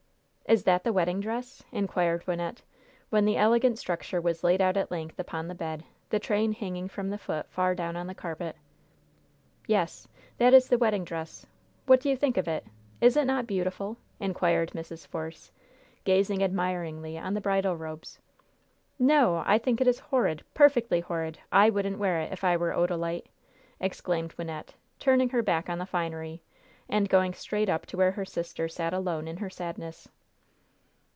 [0.49, 2.57] "Is that the wedding dress?" inquired Wynnette,
[3.09, 6.89] when the elegant structure was laid out at length upon the bed, the train hanging
[6.89, 8.57] from the foot far down on the carpet.
[9.65, 10.09] "Yes,
[10.39, 11.45] that is the wedding dress.
[11.85, 12.67] What do you think of it?
[12.99, 15.07] Is it not beautiful?" inquired Mrs.
[15.07, 15.53] Force,
[16.03, 18.19] gazing admiringly on the bridal robes.
[18.99, 19.41] "No!
[19.45, 20.43] I think it is horrid!
[20.53, 21.39] Perfectly horrid!
[21.49, 23.27] I wouldn't wear it if I were Odalite!"
[23.79, 26.41] exclaimed Wynnette, turning her back on the finery,
[26.89, 30.09] and going straight up to where her sister sat alone in her sadness.